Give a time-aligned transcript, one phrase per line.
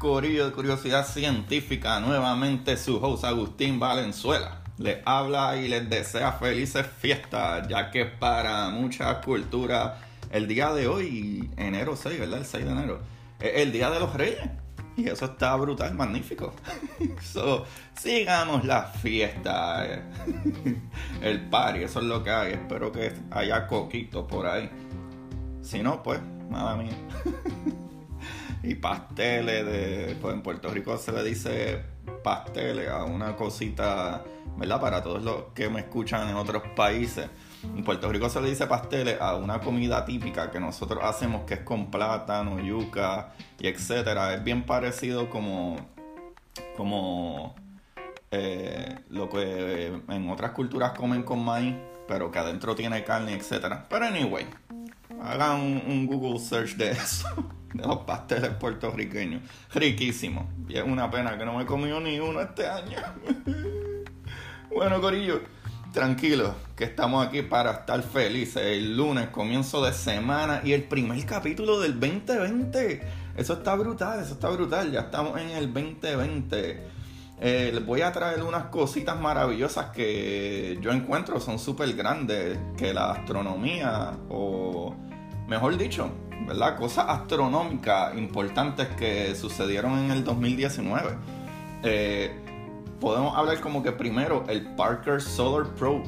[0.00, 4.62] Corillo de Curiosidad Científica, nuevamente su host Agustín Valenzuela.
[4.78, 9.98] Les habla y les desea felices fiestas, ya que para mucha cultura
[10.30, 12.38] el día de hoy, enero 6, ¿verdad?
[12.38, 13.00] El 6 de enero,
[13.40, 14.40] es el Día de los Reyes.
[14.96, 16.54] Y eso está brutal, magnífico.
[17.22, 20.02] So, sigamos la fiesta, eh.
[21.20, 22.52] el party, eso es lo que hay.
[22.54, 24.70] Espero que haya coquito por ahí.
[25.60, 26.96] Si no, pues, nada mía.
[28.62, 31.82] y pasteles de pues en Puerto Rico se le dice
[32.22, 34.22] pasteles a una cosita
[34.56, 37.28] verdad para todos los que me escuchan en otros países.
[37.62, 41.54] En Puerto Rico se le dice pasteles a una comida típica que nosotros hacemos que
[41.54, 44.34] es con plátano yuca y etcétera.
[44.34, 45.76] Es bien parecido como
[46.76, 47.54] como
[48.30, 51.74] eh, lo que en otras culturas comen con maíz
[52.06, 53.86] pero que adentro tiene carne etcétera.
[53.88, 54.46] Pero anyway
[55.22, 57.26] hagan un, un Google search de eso
[57.72, 59.42] de los pasteles puertorriqueños.
[59.74, 60.48] Riquísimo.
[60.68, 62.98] Y es una pena que no me he comido ni uno este año.
[64.74, 65.40] bueno, Corillo,
[65.92, 68.62] tranquilo, que estamos aquí para estar felices.
[68.62, 73.02] El lunes, comienzo de semana y el primer capítulo del 2020.
[73.36, 74.90] Eso está brutal, eso está brutal.
[74.90, 77.00] Ya estamos en el 2020.
[77.42, 82.92] Eh, les voy a traer unas cositas maravillosas que yo encuentro son súper grandes, que
[82.92, 84.94] la astronomía, o
[85.48, 86.10] mejor dicho,
[86.46, 86.76] ¿verdad?
[86.76, 91.16] Cosas astronómicas importantes que sucedieron en el 2019.
[91.82, 92.30] Eh,
[93.00, 96.04] podemos hablar como que primero el Parker Solar Probe,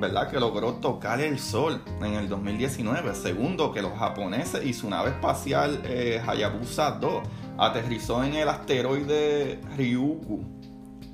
[0.00, 0.30] ¿verdad?
[0.30, 3.14] Que logró tocar el Sol en el 2019.
[3.14, 7.22] Segundo, que los japoneses y su nave espacial eh, Hayabusa 2
[7.58, 10.44] aterrizó en el asteroide Ryugu.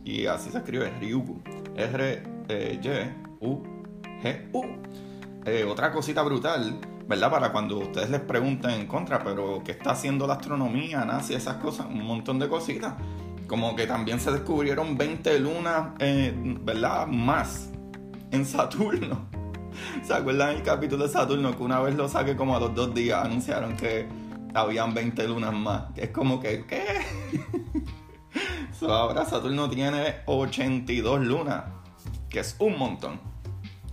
[0.05, 1.41] Y así se escribe Ryugu.
[1.77, 3.01] R-Y-U-G-U.
[5.47, 6.79] Eh, otra cosita brutal
[7.11, 7.29] ¿verdad?
[7.29, 11.57] Para cuando ustedes les pregunten en contra, pero ¿qué está haciendo la astronomía, NASA esas
[11.57, 11.87] cosas?
[11.87, 12.95] Un montón de cositas.
[13.49, 16.33] Como que también se descubrieron 20 lunas, eh,
[16.63, 17.09] ¿verdad?
[17.09, 17.73] Más
[18.31, 19.27] en Saturno.
[20.05, 21.57] ¿Se acuerdan el capítulo de Saturno?
[21.57, 24.07] Que una vez lo saqué como a los dos días, anunciaron que
[24.55, 25.87] habían 20 lunas más.
[25.97, 26.85] Es como que, ¿qué?
[28.89, 31.65] ahora Saturno tiene 82 lunas,
[32.29, 33.19] que es un montón.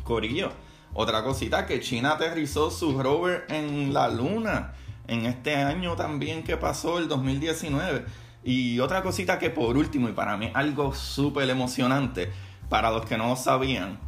[0.03, 0.66] Corillo.
[0.99, 4.73] Otra cosita que China aterrizó su rover en la luna
[5.07, 8.03] en este año también que pasó, el 2019.
[8.43, 12.31] Y otra cosita que por último, y para mí algo súper emocionante,
[12.67, 13.99] para los que no lo sabían,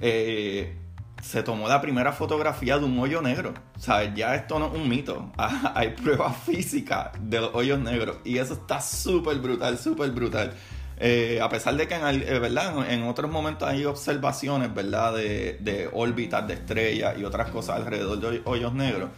[0.00, 0.76] eh,
[1.22, 3.54] se tomó la primera fotografía de un hoyo negro.
[3.76, 5.30] O sea, ya esto no es un mito.
[5.76, 8.16] Hay pruebas físicas de los hoyos negros.
[8.24, 10.52] Y eso está súper brutal, súper brutal.
[10.98, 12.88] Eh, a pesar de que en, eh, ¿verdad?
[12.90, 15.14] en otros momentos hay observaciones ¿verdad?
[15.14, 19.10] De, órbitas de estrellas y otras cosas alrededor de hoyos negros,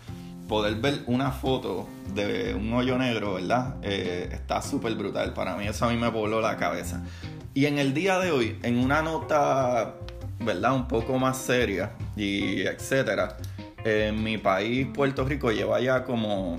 [0.49, 3.77] poder ver una foto de un hoyo negro, ¿verdad?
[3.83, 5.35] Eh, está súper brutal.
[5.35, 7.03] Para mí eso a mí me voló la cabeza.
[7.53, 9.95] Y en el día de hoy, en una nota,
[10.41, 10.75] ¿verdad?
[10.75, 13.37] Un poco más seria y etcétera,
[13.85, 16.59] en mi país, Puerto Rico, lleva ya como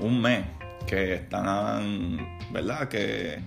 [0.00, 0.44] un mes
[0.86, 2.88] que están, ¿verdad?
[2.88, 3.40] Que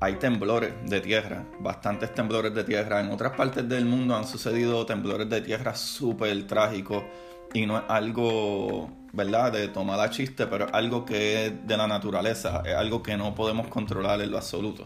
[0.00, 3.00] hay temblores de tierra, bastantes temblores de tierra.
[3.00, 7.02] En otras partes del mundo han sucedido temblores de tierra súper trágicos
[7.52, 11.76] y no es algo, ¿verdad?, de tomar a chiste, pero es algo que es de
[11.76, 14.84] la naturaleza, es algo que no podemos controlar en lo absoluto.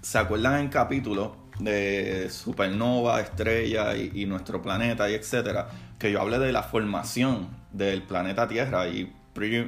[0.00, 5.68] ¿Se acuerdan en capítulo de supernova, estrella y, y nuestro planeta y etcétera?
[5.98, 9.12] Que yo hablé de la formación del planeta Tierra y,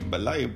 [0.07, 0.37] ¿verdad?
[0.39, 0.53] Y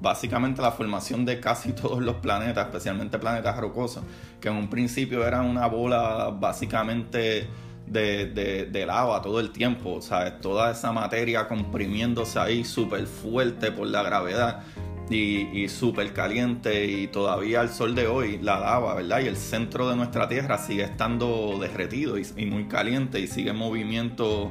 [0.00, 4.02] básicamente la formación de casi todos los planetas, especialmente planetas rocosos,
[4.40, 7.48] que en un principio eran una bola básicamente
[7.86, 13.70] de, de, lava todo el tiempo, o sea, toda esa materia comprimiéndose ahí súper fuerte
[13.72, 14.62] por la gravedad.
[15.08, 19.20] y, súper caliente y todavía al sol de hoy la lava, ¿verdad?
[19.20, 23.56] Y el centro de nuestra Tierra sigue estando derretido y, muy caliente y sigue en
[23.56, 24.50] movimiento,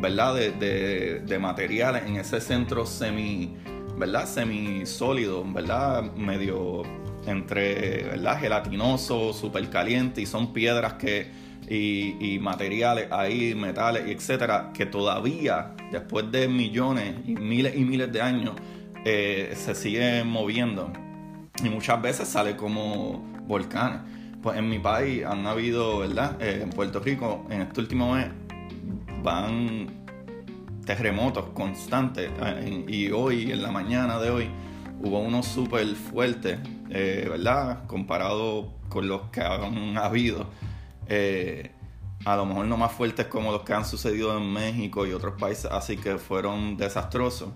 [0.00, 0.36] ¿verdad?
[0.36, 3.56] De, de, materiales en ese centro semi,
[3.96, 4.26] ¿verdad?
[4.26, 6.02] Semisólido, ¿verdad?
[6.14, 6.82] Medio
[7.26, 8.40] entre, ¿verdad?
[8.40, 11.46] Gelatinoso, súper caliente y son piedras que...
[11.68, 18.22] Y, materiales ahí, metales, etcétera, que todavía, después de millones y miles y miles de
[18.22, 18.52] años,
[19.04, 20.92] eh, se sigue moviendo
[21.64, 24.00] y muchas veces sale como volcanes.
[24.42, 26.40] Pues en mi país han habido, ¿verdad?
[26.40, 28.28] Eh, en Puerto Rico, en este último mes,
[29.22, 30.05] van
[30.86, 32.30] terremotos constantes.
[32.40, 34.48] Eh, y hoy, en la mañana de hoy,
[35.02, 37.84] hubo uno súper fuertes, ¿verdad?
[37.86, 40.48] Comparado con los que han habido.
[42.24, 45.34] a lo mejor no más fuertes como los que han sucedido en México y otros
[45.38, 47.50] países, así que fueron desastrosos.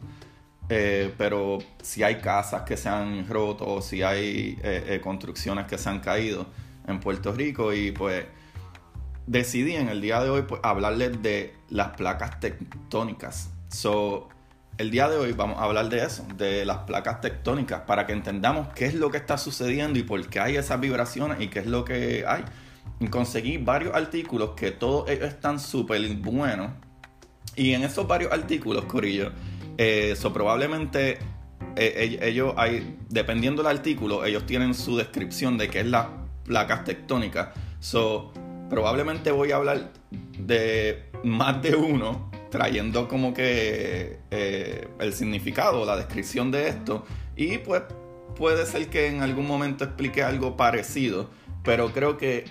[0.72, 5.76] Eh, pero si hay casas que se han roto, si hay eh, eh, construcciones que
[5.76, 6.46] se han caído
[6.86, 8.24] en Puerto Rico y pues
[9.26, 13.50] decidí en el día de hoy pues, hablarles de las placas tectónicas.
[13.68, 14.28] So,
[14.78, 18.12] el día de hoy vamos a hablar de eso, de las placas tectónicas, para que
[18.12, 21.60] entendamos qué es lo que está sucediendo y por qué hay esas vibraciones y qué
[21.60, 22.44] es lo que hay.
[22.98, 26.70] Y conseguí varios artículos que todos ellos están súper buenos.
[27.56, 29.32] Y en esos varios artículos, Corillo,
[29.76, 31.18] eh, probablemente
[31.76, 36.10] eh, ellos hay, dependiendo del artículo, ellos tienen su descripción de qué es la
[36.44, 37.48] placas tectónicas.
[37.80, 38.32] So,
[38.70, 39.92] probablemente voy a hablar
[40.38, 47.04] de más de uno, trayendo como que eh, el significado, la descripción de esto.
[47.36, 47.82] Y pues
[48.36, 51.28] puede ser que en algún momento explique algo parecido,
[51.64, 52.44] pero creo que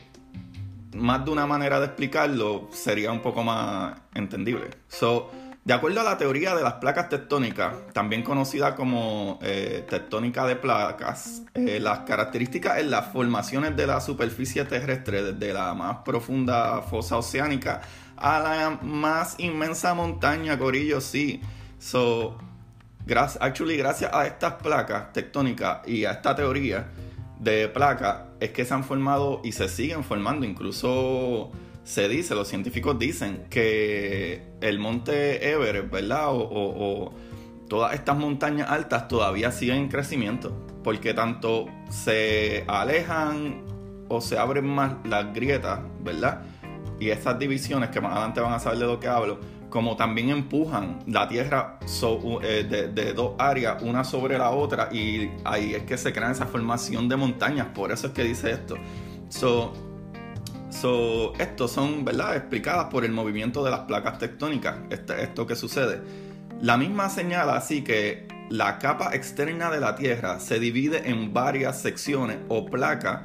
[0.94, 4.70] más de una manera de explicarlo sería un poco más entendible.
[4.88, 5.32] So,
[5.66, 10.56] de acuerdo a la teoría de las placas tectónicas, también conocida como eh, tectónica de
[10.56, 16.82] placas, eh, las características en las formaciones de la superficie terrestre, desde la más profunda
[16.82, 17.82] fosa oceánica
[18.20, 21.42] a la más inmensa montaña, Corillo, sí.
[21.78, 22.38] So,
[23.06, 26.88] gracias, actually, gracias a estas placas tectónicas y a esta teoría
[27.40, 31.52] de placas, es que se han formado y se siguen formando, incluso
[31.90, 36.28] se dice, los científicos dicen que el monte Everest, ¿verdad?
[36.30, 37.12] O,
[37.68, 40.54] todas estas montañas altas todavía siguen en crecimiento,
[40.84, 43.64] porque tanto se alejan
[44.08, 46.44] o se abren más las grietas, ¿verdad?
[47.00, 49.40] Y estas divisiones, que más adelante van a saber de lo que hablo,
[49.72, 51.80] como también empujan la Tierra
[52.44, 56.46] eh, de, dos áreas, una sobre la otra, y ahí es que se crea esa
[56.46, 58.76] formación de montañas, por eso es que dice esto.
[59.30, 59.89] So,
[60.80, 65.58] So, estos son, ¿verdad?, explicadas por el movimiento de las placas tectónicas, este, esto que
[65.58, 66.00] sucede.
[66.62, 71.82] La misma señala así que la capa externa de la Tierra se divide en varias
[71.82, 73.24] secciones o placas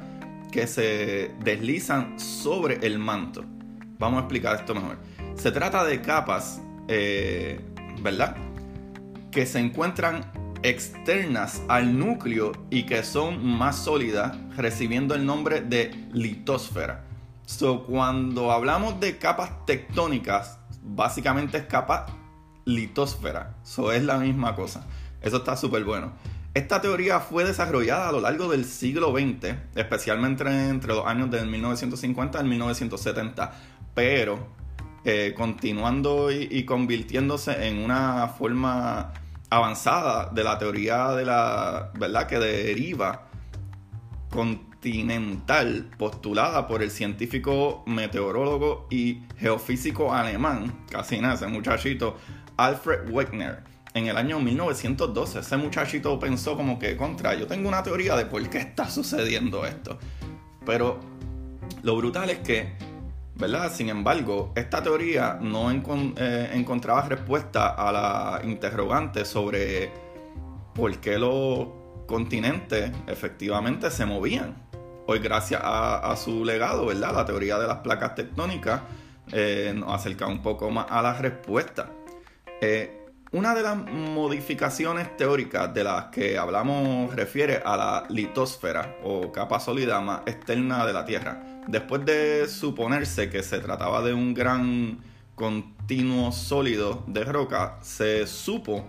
[0.51, 3.45] que se deslizan sobre el manto.
[3.99, 4.97] Vamos a explicar esto mejor.
[5.35, 7.61] Se trata de capas, eh,
[8.01, 8.35] ¿verdad?
[9.31, 10.29] Que se encuentran
[10.61, 17.04] externas al núcleo y que son más sólidas, recibiendo el nombre de litosfera.
[17.45, 22.07] So, cuando hablamos de capas tectónicas, básicamente es capa
[22.65, 23.55] litosfera.
[23.63, 24.85] Eso es la misma cosa.
[25.21, 26.13] Eso está súper bueno.
[26.55, 31.47] Esta teoría fue desarrollada a lo largo del siglo XX, especialmente entre, los años del
[31.47, 33.51] 1950 y 1970,
[33.93, 34.47] pero
[35.03, 39.11] eh, continuando y, y, convirtiéndose en una forma
[39.49, 43.27] avanzada de la teoría de la verdad que deriva
[44.29, 52.17] con continental postulada por el científico meteorólogo y geofísico alemán, casi nace muchachito,
[52.57, 53.63] Alfred Wegener.
[53.95, 58.27] En el año 1912, ese muchachito pensó como que, contra, yo tengo una teoría de
[58.27, 59.97] por qué está sucediendo esto.
[60.67, 60.99] Pero
[61.81, 62.73] lo brutal es que,
[63.33, 63.73] ¿verdad?
[63.73, 69.89] Sin embargo, esta teoría no eh, encontraba respuesta a la interrogante sobre
[70.75, 71.69] por qué los
[72.05, 74.64] continentes efectivamente se movían.
[75.07, 77.13] Hoy, gracias a, su legado, ¿verdad?
[77.13, 78.81] La teoría de las placas tectónicas
[79.31, 81.91] eh, nos acerca un poco más a la respuesta.
[82.59, 89.31] Eh, una de las modificaciones teóricas de las que hablamos refiere a la litosfera o
[89.31, 91.61] capa sólida más externa de la Tierra.
[91.67, 95.03] Después de suponerse que se trataba de un gran
[95.35, 98.87] continuo sólido de roca, se supo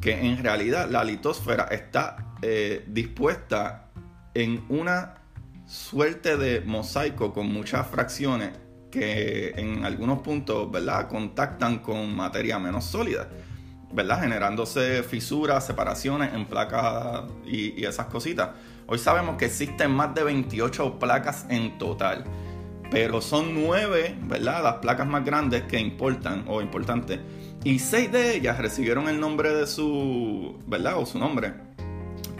[0.00, 3.90] que en realidad la litosfera está eh, dispuesta
[4.32, 5.17] en una
[5.68, 8.50] suerte de mosaico con muchas fracciones
[8.90, 13.28] que en algunos puntos, ¿verdad?, contactan con materia menos sólida.
[13.90, 14.20] ¿verdad?
[14.20, 18.50] Generándose fisuras, separaciones en placas y, esas cositas.
[18.86, 22.24] Hoy sabemos que existen más de 28 placas en total
[22.90, 24.62] pero son nueve, ¿verdad?
[24.62, 27.20] Las placas más grandes que importan o importantes.
[27.64, 30.96] Y seis de ellas recibieron el nombre de su, ¿verdad?
[30.98, 31.52] O su nombre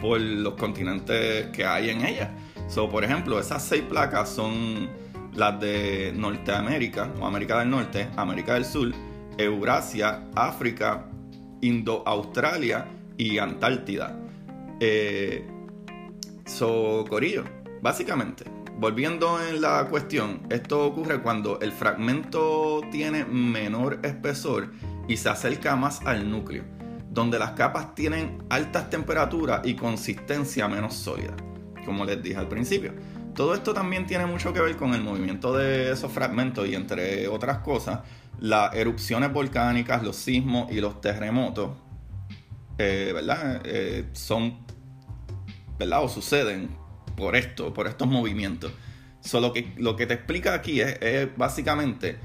[0.01, 2.29] por los continentes que hay en ellas.
[2.69, 4.89] So, por ejemplo, esas seis placas son
[5.33, 8.93] las de Norteamérica o América del Norte, América del Sur,
[9.37, 11.05] Eurasia, África,
[11.61, 12.85] Indo-Australia
[13.17, 14.17] y Antártida.
[14.79, 15.47] Eh,
[16.45, 17.43] so, Corillo,
[17.81, 18.45] básicamente,
[18.77, 24.71] volviendo en la cuestión, esto ocurre cuando el fragmento tiene menor espesor
[25.07, 26.63] y se acerca más al núcleo,
[27.09, 31.33] donde las capas tienen altas temperaturas y consistencia menos sólida,
[31.85, 32.93] como les dije al principio.
[33.35, 37.27] Todo esto también tiene mucho que ver con el movimiento de esos fragmentos y entre
[37.27, 37.99] otras cosas,
[38.39, 41.71] las erupciones volcánicas, los sismos y los terremotos,
[42.77, 43.61] eh, ¿verdad?
[43.65, 44.59] Eh, son,
[45.77, 46.03] ¿verdad?
[46.03, 46.69] O suceden
[47.15, 48.71] por esto, por estos movimientos.
[49.21, 52.17] Solo que lo que te explica aquí es, básicamente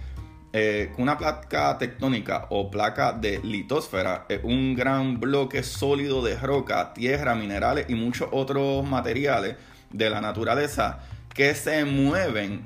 [0.56, 6.94] eh, una placa tectónica o placa de litosfera es un gran bloque sólido de roca,
[6.94, 9.56] tierra, minerales y muchos otros materiales
[9.90, 11.00] de la naturaleza
[11.34, 12.64] que se mueven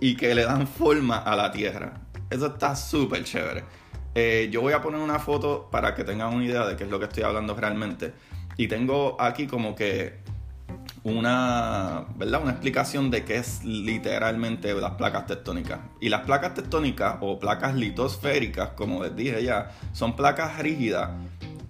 [0.00, 2.02] y que le dan forma a la tierra.
[2.28, 3.64] Eso está súper chévere.
[4.14, 6.90] Eh, yo voy a poner una foto para que tengan una idea de qué es
[6.90, 8.12] lo que estoy hablando realmente.
[8.58, 10.18] Y tengo aquí como que
[11.02, 12.42] una, ¿verdad?
[12.42, 15.80] una explicación de qué es literalmente las placas tectónicas.
[16.00, 21.10] Y las placas tectónicas o placas litosféricas, como les dije ya, son placas rígidas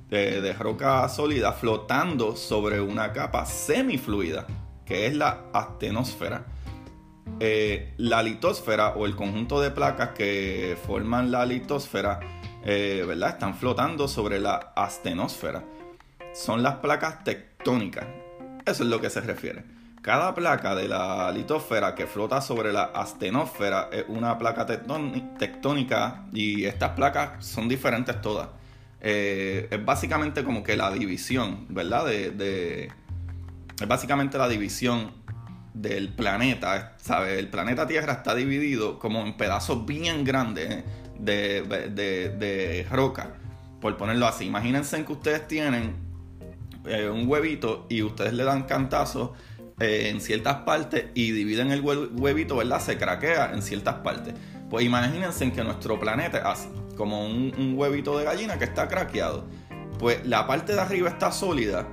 [0.09, 4.47] de, roca sólida flotando sobre una capa semifluida,
[4.85, 6.47] que es la astenosfera.
[7.39, 12.19] Eh, la litosfera o el conjunto de placas que forman la litosfera,
[12.65, 13.31] eh, ¿verdad?
[13.31, 15.63] Están flotando sobre la astenosfera.
[16.35, 18.07] Son las placas tectónicas.
[18.67, 19.65] Eso es lo que se refiere.
[20.03, 26.65] Cada placa de la litosfera que flota sobre la astenósfera es una placa tectónica y
[26.65, 28.49] estas placas son diferentes todas.
[29.03, 32.07] Eh, es básicamente como que la división, ¿verdad?
[32.07, 32.91] De,
[33.79, 35.13] es básicamente la división
[35.75, 37.39] del planeta, ¿sabes?
[37.39, 40.83] El planeta Tierra está dividido como en pedazos bien grandes
[41.19, 43.35] de, de roca,
[43.83, 44.47] por ponerlo así.
[44.47, 46.10] Imagínense que ustedes tienen
[46.87, 49.31] eh, un huevito y ustedes le dan cantazos
[49.81, 52.81] eh, en ciertas partes y dividen el huevito, ¿verdad?
[52.81, 54.35] Se craquea en ciertas partes.
[54.69, 59.45] Pues imagínense que nuestro planeta es así, como un, huevito de gallina que está craqueado.
[59.99, 61.89] Pues la parte de arriba está sólida,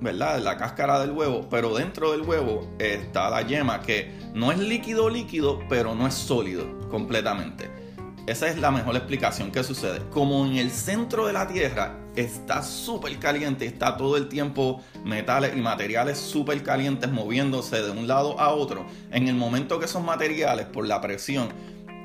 [0.00, 0.40] ¿verdad?
[0.40, 5.08] La cáscara del huevo, pero dentro del huevo está la yema que no es líquido
[5.08, 7.83] líquido, pero no es sólido completamente.
[8.26, 10.00] Esa es la mejor explicación que sucede.
[10.10, 15.54] Como en el centro de la Tierra está súper caliente, está todo el tiempo metales
[15.54, 20.02] y materiales súper calientes moviéndose de un lado a otro, en el momento que esos
[20.02, 21.48] materiales por la presión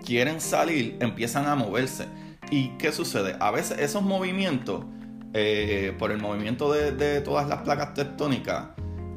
[0.06, 2.08] quieren salir, empiezan a moverse.
[2.52, 3.38] ¿Y qué sucede?
[3.40, 4.84] A veces esos movimientos,
[5.34, 8.72] eh, por el movimiento de, todas las placas tectónicas,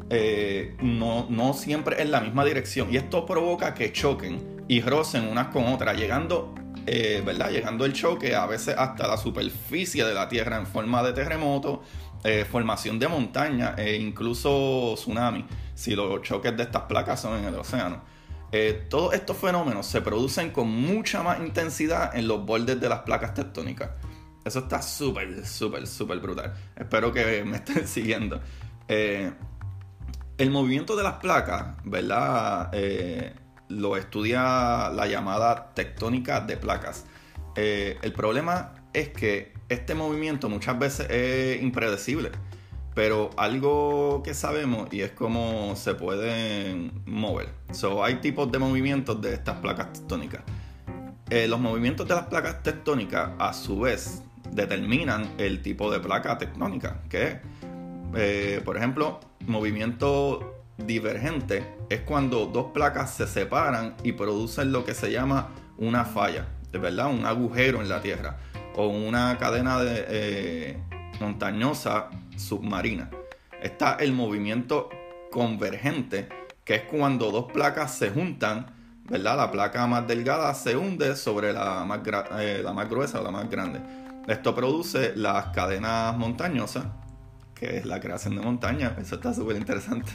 [0.08, 2.92] eh, no, no siempre es la misma dirección.
[2.92, 6.54] Y esto provoca que choquen y rocen unas con otras, llegando
[6.86, 7.50] eh, ¿verdad?
[7.50, 11.82] Llegando el choque a veces hasta la superficie de la Tierra en forma de terremoto,
[12.24, 17.46] eh, formación de montaña e incluso tsunami, si los choques de estas placas son en
[17.46, 18.02] el océano.
[18.50, 23.00] Eh, todos estos fenómenos se producen con mucha más intensidad en los bordes de las
[23.00, 23.90] placas tectónicas.
[24.44, 26.52] Eso está súper, súper, súper brutal.
[26.76, 28.40] Espero que me estén siguiendo.
[28.88, 32.70] el movimiento de las placas, ¿verdad?
[33.78, 37.06] Lo estudia la llamada tectónica de placas.
[37.56, 42.30] Eh, el problema es que este movimiento muchas veces es impredecible,
[42.94, 47.48] pero algo que sabemos y es cómo se pueden mover.
[47.72, 50.42] So, hay tipos de movimientos de estas placas tectónicas.
[51.30, 56.36] Eh, los movimientos de las placas tectónicas, a su vez, determinan el tipo de placa
[56.36, 57.36] tectónica, que es,
[58.14, 64.94] eh, por ejemplo, movimiento divergente es cuando dos placas se separan y producen lo que
[64.94, 68.36] se llama una falla, de verdad, un agujero en la Tierra
[68.74, 70.78] o una cadena de, eh,
[71.20, 73.10] montañosa submarina.
[73.62, 74.88] Está el movimiento
[75.30, 76.28] convergente,
[76.64, 78.66] que es cuando dos placas se juntan,
[79.04, 79.36] ¿verdad?
[79.36, 82.00] La placa más delgada se hunde sobre la más,
[82.38, 83.80] eh, gruesa o la más grande.
[84.26, 86.84] Esto produce las cadenas montañosas,
[87.54, 88.96] que es la creación de montaña.
[88.98, 90.12] Eso está súper interesante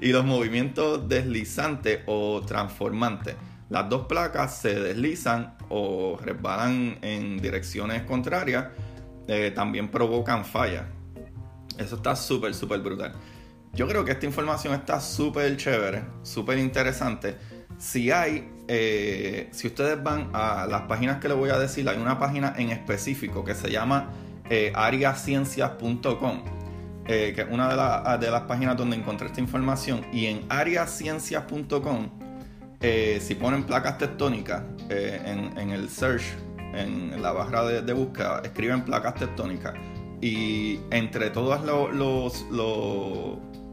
[0.00, 3.36] y los movimientos deslizantes o transformantes.
[3.70, 8.66] Las dos placas se deslizan o resbalan en direcciones contrarias
[9.26, 10.84] eh, también provocan fallas.
[11.78, 13.12] Eso está súper, súper brutal.
[13.72, 17.36] Yo creo que esta información está súper chévere, súper interesante.
[17.78, 21.98] Si hay, eh, si ustedes van a las páginas que les voy a decir, hay
[21.98, 24.10] una página en específico que se llama
[24.48, 26.44] eh, ariaciencias.com,
[27.06, 30.04] eh, que es una de, de, las páginas donde encontré esta información.
[30.12, 32.08] Y en ariaciencias.com,
[33.20, 36.24] si ponen placas tectónicas en, el search,
[36.74, 39.74] en la barra de, búsqueda, escriben placas tectónicas.
[40.20, 42.46] Y entre todos los,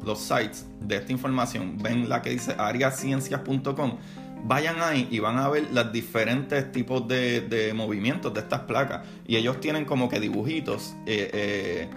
[0.03, 3.97] los sites de esta información, ven la que dice ariaciencias.com,
[4.43, 9.05] vayan ahí y van a ver los diferentes tipos de, movimientos de estas placas.
[9.27, 11.89] Y ellos tienen como que dibujitos eh, eh,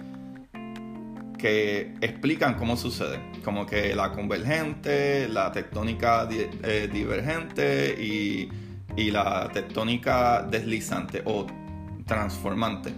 [1.37, 3.19] que explican cómo sucede.
[3.43, 8.49] Como que la convergente, la tectónica eh, divergente y,
[8.95, 11.45] y la tectónica deslizante o
[12.05, 12.91] transformante.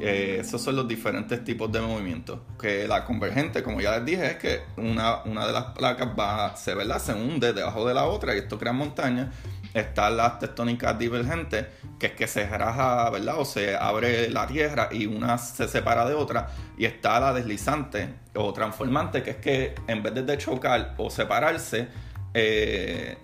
[0.00, 2.40] Eh, esos son los diferentes tipos de movimientos.
[2.60, 6.56] Que la convergente, como ya les dije, es que una, una de las placas va,
[6.56, 6.98] se, ¿verdad?
[7.00, 9.34] se hunde debajo de la otra y esto crea montañas.
[9.74, 11.66] Están las tectónicas divergentes,
[11.98, 13.38] que es que se raja, ¿verdad?
[13.38, 16.48] O se abre la tierra y una se separa de otra.
[16.76, 21.88] Y está la deslizante o transformante, que es que en vez de chocar o separarse,
[22.34, 23.18] eh,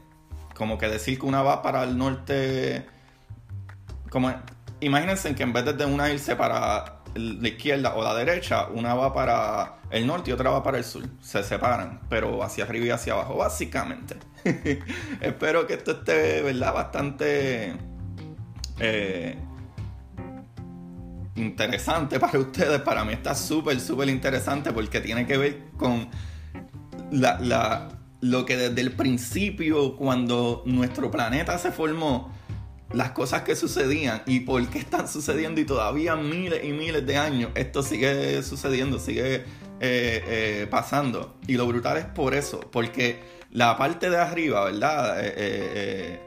[0.55, 2.87] como que decir que una va para el norte,
[4.11, 4.33] como
[4.85, 9.13] imagínense que en vez de una irse para la izquierda o la derecha, una va
[9.13, 11.05] para el norte y otra va para el sur.
[11.21, 14.17] Se separan, pero hacia arriba y hacia abajo, básicamente.
[15.21, 16.75] Espero que esto esté, ¿verdad?
[16.75, 17.75] Bastante
[18.81, 19.39] eh,
[21.37, 22.81] interesante para ustedes.
[22.81, 26.09] Para mí está súper, súper interesante porque tiene que ver con
[27.11, 27.89] la,
[28.21, 32.34] lo que desde el principio, cuando nuestro planeta se formó,
[32.95, 37.17] las cosas que sucedían y por qué están sucediendo y todavía miles y miles de
[37.17, 39.43] años esto sigue sucediendo, sigue eh,
[39.81, 41.37] eh, pasando.
[41.47, 45.17] Y lo brutal es por eso, porque la parte de arriba, ¿verdad?
[45.19, 46.21] Eh,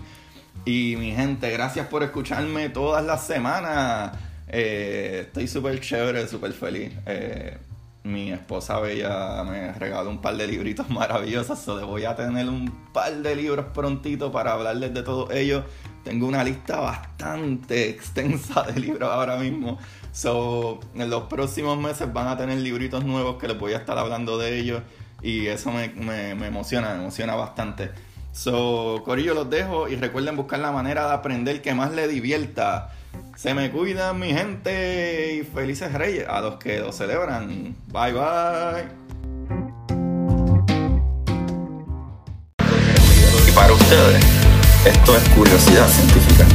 [0.65, 4.13] Y mi gente, gracias por escucharme todas las semanas.
[4.49, 6.93] Eh, estoy súper chévere, súper feliz.
[7.07, 7.57] Eh,
[8.03, 11.59] mi esposa Bella me regaló un par de libritos maravillosos.
[11.59, 15.65] So voy a tener un par de libros prontito para hablarles de todo ello.
[16.05, 19.79] Tengo una lista bastante extensa de libros ahora mismo.
[20.12, 23.96] So, en los próximos meses van a tener libritos nuevos que les voy a estar
[23.99, 24.83] hablando de ellos.
[25.23, 27.90] Y eso me, me, emociona, me emociona bastante.
[28.33, 32.92] So, Corillo, los dejo y recuerden buscar la manera de aprender que más les divierta.
[33.37, 37.75] Se me cuidan mi gente y felices reyes a los que lo celebran.
[37.88, 38.88] Bye bye.
[43.49, 44.25] Y para ustedes,
[44.85, 46.46] esto es curiosidad científica.